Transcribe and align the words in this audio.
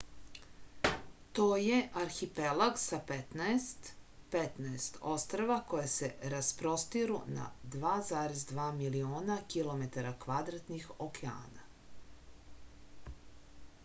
то 1.39 1.43
је 1.63 1.75
архипелаг 2.03 2.79
са 2.83 2.99
петнаест 3.11 3.91
15 4.37 4.97
острва 5.13 5.59
која 5.73 5.85
се 5.97 6.09
распростиру 6.35 7.19
на 7.37 7.45
2,2 7.77 8.67
милиона 8.81 9.37
km2 9.55 10.83
океана 11.11 11.71